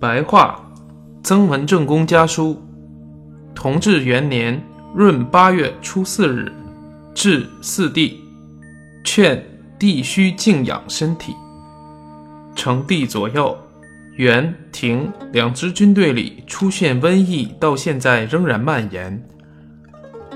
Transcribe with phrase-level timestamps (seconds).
[0.00, 0.60] 白话，
[1.22, 2.60] 曾文正公家书，
[3.54, 4.62] 同治元年
[4.94, 6.52] 闰八月初四日，
[7.14, 8.20] 至四弟，
[9.02, 9.42] 劝
[9.78, 11.34] 弟须静养身体。
[12.54, 13.56] 成帝左右，
[14.16, 19.26] 元、廷两支军队里出现瘟疫，到现在仍然蔓延。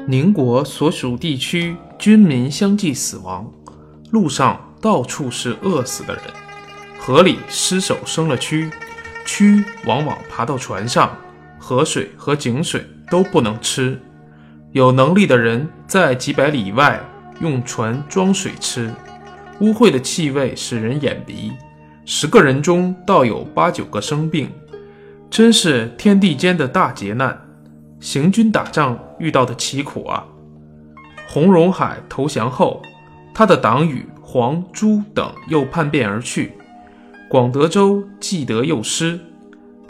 [0.07, 3.53] 宁国所属地区军民相继死亡，
[4.11, 6.25] 路上到处是饿死的人，
[6.99, 8.71] 河里尸首生了蛆。
[9.29, 11.15] 蛆往往爬到船上，
[11.59, 14.01] 河水和井水都不能吃。
[14.73, 16.99] 有能力的人在几百里以外
[17.39, 18.91] 用船装水吃，
[19.61, 21.53] 污秽的气味使人眼鼻。
[22.07, 24.51] 十个人中倒有八九个生病，
[25.29, 27.39] 真是天地间的大劫难。
[28.01, 30.25] 行军打仗遇到的奇苦啊！
[31.29, 32.81] 洪荣海投降后，
[33.35, 36.55] 他的党羽黄、朱等又叛变而去。
[37.29, 39.21] 广德州既得又失，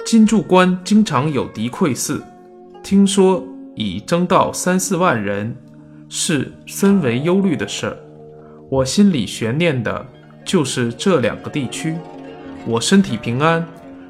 [0.05, 2.21] 金柱关经常有敌窥伺，
[2.83, 5.57] 听说已征到三四万人，
[6.09, 7.97] 是深为忧虑的事儿。
[8.69, 10.05] 我心里悬念的
[10.45, 11.95] 就是这两个地区。
[12.67, 13.65] 我身体平安，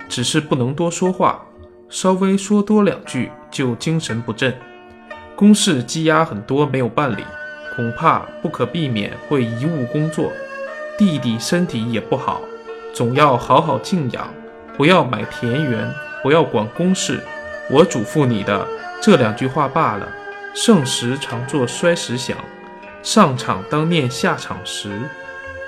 [0.08, 1.44] 只是不能多说话，
[1.90, 4.54] 稍微说多两句就精神不振。
[5.36, 7.22] 公事积压很多没有办理，
[7.76, 10.32] 恐怕不可避免会贻误工作。
[10.96, 12.40] 弟弟身体也不好。
[12.98, 14.28] 总要好好静养，
[14.76, 15.88] 不要买田园，
[16.20, 17.22] 不要管公事。
[17.70, 18.66] 我嘱咐你的
[19.00, 20.08] 这两句话罢了。
[20.52, 22.36] 盛时常作衰时想，
[23.00, 24.90] 上场当念下场时。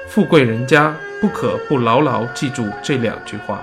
[0.09, 3.63] 富贵人家不可不牢牢记住这两句话。